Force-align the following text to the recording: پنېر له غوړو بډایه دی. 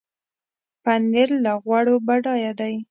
پنېر 0.83 1.29
له 1.43 1.53
غوړو 1.63 1.95
بډایه 2.07 2.51
دی. 2.59 2.75